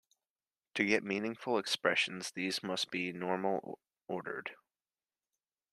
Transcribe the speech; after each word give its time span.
To 0.73 0.83
get 0.83 1.03
meaningful 1.03 1.59
expressions, 1.59 2.31
these 2.31 2.63
must 2.63 2.89
be 2.89 3.13
normal 3.13 3.77
ordered. 4.07 4.55